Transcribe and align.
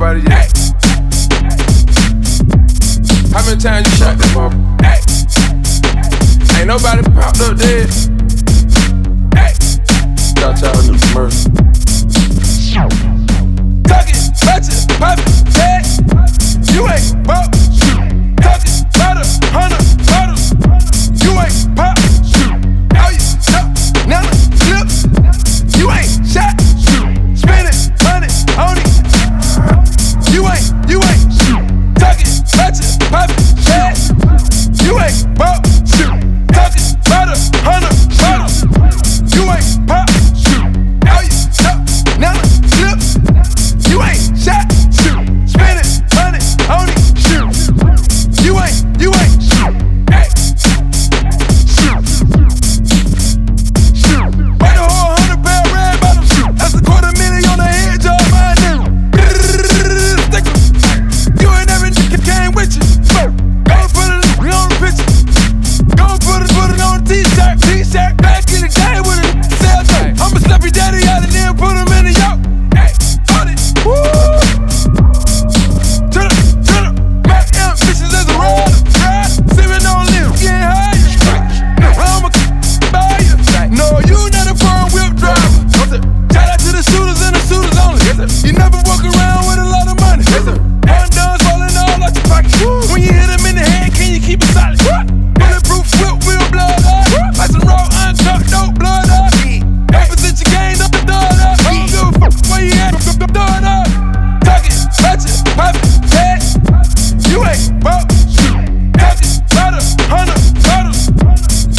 nobody 0.00 0.22
yet. 0.30 0.50
How 3.34 3.44
many 3.44 3.60
times 3.60 3.86
you 3.86 3.96
shot 3.98 4.16
that 4.16 4.30
ball? 4.34 4.50
Ain't 6.56 6.68
nobody 6.68 7.02
popped 7.12 7.40
up 7.42 7.58
dead. 7.58 7.88
Got 10.36 10.60
y'all 10.62 10.80
in 10.80 10.86
the 10.86 11.12
mercy. 11.14 11.50
Tuck 13.84 14.08
it, 14.08 14.20
touch 14.40 14.68
it, 14.68 14.98
pop 14.98 15.18
it. 15.18 15.29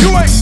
You 0.02 0.18
ain't 0.18 0.41